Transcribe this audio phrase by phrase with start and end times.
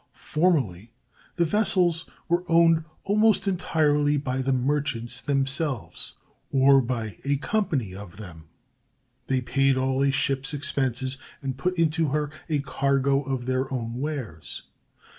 [0.15, 0.93] Formerly,
[1.35, 6.13] the vessels were owned almost entirely by the merchants themselves,
[6.51, 8.45] or by a company of them;
[9.27, 13.93] they paid all a ship's expenses, and put into her a cargo of their own
[13.99, 14.63] wares.